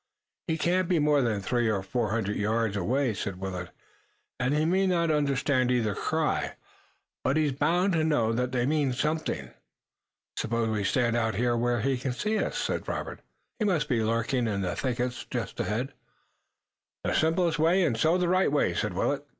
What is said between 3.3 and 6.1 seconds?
Willet, "and he may not understand either